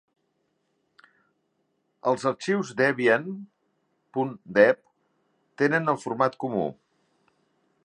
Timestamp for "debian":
2.79-3.29